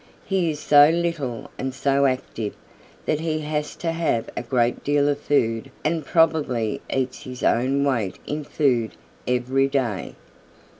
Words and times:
He 0.25 0.49
is 0.49 0.59
so 0.59 0.89
little 0.89 1.51
and 1.59 1.75
so 1.75 2.07
active 2.07 2.55
that 3.05 3.19
he 3.19 3.41
has 3.41 3.75
to 3.75 3.91
have 3.91 4.31
a 4.35 4.41
great 4.41 4.83
deal 4.83 5.07
of 5.07 5.19
food 5.19 5.69
and 5.85 6.03
probably 6.03 6.81
eats 6.91 7.21
his 7.21 7.43
own 7.43 7.83
weight 7.83 8.17
in 8.25 8.43
food 8.43 8.93
every 9.27 9.67
day. 9.67 10.15